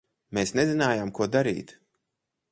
[0.37, 1.75] Mēs nezinājām, ko darīt.